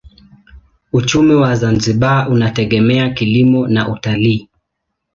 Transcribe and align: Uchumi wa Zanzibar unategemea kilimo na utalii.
Uchumi 0.93 1.35
wa 1.35 1.55
Zanzibar 1.55 2.29
unategemea 2.31 3.09
kilimo 3.09 3.67
na 3.67 3.87
utalii. 3.93 4.49